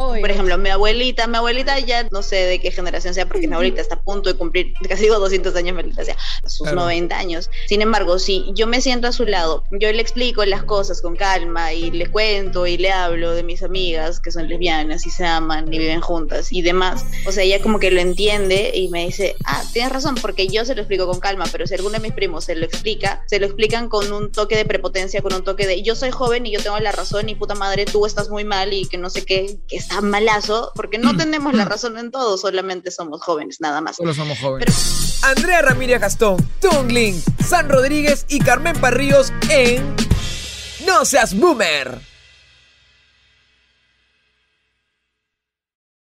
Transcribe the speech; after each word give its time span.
Por 0.00 0.30
ejemplo, 0.30 0.56
mi 0.58 0.70
abuelita, 0.70 1.26
mi 1.26 1.36
abuelita 1.36 1.78
ya 1.78 2.08
no 2.10 2.22
sé 2.22 2.36
de 2.36 2.60
qué 2.60 2.70
generación 2.70 3.14
sea, 3.14 3.26
porque 3.26 3.46
mi 3.46 3.54
abuelita 3.54 3.80
está 3.80 3.96
a 3.96 4.02
punto 4.02 4.30
de 4.30 4.38
cumplir, 4.38 4.72
casi 4.88 5.04
digo 5.04 5.18
200 5.18 5.54
años, 5.56 5.74
maldita 5.74 6.04
sea, 6.04 6.16
a 6.42 6.48
sus 6.48 6.72
90 6.72 7.16
años. 7.16 7.50
Sin 7.66 7.82
embargo, 7.82 8.18
si 8.18 8.46
yo 8.54 8.66
me 8.66 8.80
siento 8.80 9.08
a 9.08 9.12
su 9.12 9.24
lado, 9.24 9.64
yo 9.70 9.92
le 9.92 10.00
explico 10.00 10.44
las 10.44 10.64
cosas 10.64 11.00
con 11.00 11.16
calma 11.16 11.72
y 11.72 11.90
le 11.90 12.06
cuento 12.06 12.66
y 12.66 12.78
le 12.78 12.92
hablo 12.92 13.32
de 13.32 13.42
mis 13.42 13.62
amigas 13.62 14.20
que 14.20 14.30
son 14.30 14.48
lesbianas 14.48 15.06
y 15.06 15.10
se 15.10 15.24
aman 15.24 15.72
y 15.72 15.78
viven 15.78 16.00
juntas 16.00 16.52
y 16.52 16.62
demás. 16.62 17.04
O 17.26 17.32
sea, 17.32 17.44
ella 17.44 17.60
como 17.60 17.78
que 17.78 17.90
lo 17.90 18.00
entiende 18.00 18.72
y 18.74 18.88
me 18.88 19.06
dice, 19.06 19.36
ah, 19.44 19.62
tienes 19.72 19.92
razón, 19.92 20.14
porque 20.20 20.48
yo 20.48 20.64
se 20.64 20.74
lo 20.74 20.82
explico 20.82 21.06
con 21.06 21.20
calma, 21.20 21.44
pero 21.52 21.66
si 21.66 21.74
alguno 21.74 21.94
de 21.94 22.00
mis 22.00 22.12
primos 22.12 22.44
se 22.44 22.54
lo 22.54 22.64
explica, 22.64 23.22
se 23.26 23.38
lo 23.38 23.46
explican 23.46 23.88
con 23.88 24.12
un 24.12 24.32
toque 24.32 24.56
de 24.56 24.64
prepotencia, 24.64 25.22
con 25.22 25.34
un 25.34 25.44
toque 25.44 25.66
de 25.66 25.82
yo 25.82 25.94
soy 25.94 26.10
joven 26.10 26.46
y 26.46 26.52
yo 26.52 26.62
tengo 26.62 26.78
la 26.78 26.92
razón 26.92 27.28
y 27.28 27.34
puta 27.34 27.54
madre, 27.54 27.84
tú 27.84 28.06
estás 28.06 28.30
muy 28.30 28.44
mal 28.44 28.72
y 28.72 28.86
que 28.86 28.98
no 28.98 29.10
sé 29.10 29.24
qué, 29.24 29.58
que 29.68 29.80
está 29.90 30.00
malazo, 30.00 30.72
porque 30.74 30.98
no 30.98 31.16
tenemos 31.16 31.54
la 31.54 31.64
razón 31.64 31.98
en 31.98 32.10
todo, 32.10 32.38
solamente 32.38 32.90
somos 32.90 33.22
jóvenes, 33.22 33.60
nada 33.60 33.80
más. 33.80 33.96
Solo 33.96 34.14
somos 34.14 34.38
jóvenes. 34.38 35.20
Andrea 35.22 35.62
Ramírez 35.62 36.00
Gastón, 36.00 36.36
Tungling, 36.60 37.22
San 37.46 37.68
Rodríguez 37.68 38.24
y 38.28 38.38
Carmen 38.38 38.78
Parríos 38.80 39.32
en 39.50 39.94
No 40.86 41.04
Seas 41.04 41.34
Boomer. 41.34 42.09